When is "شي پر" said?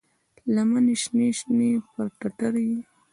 1.39-2.05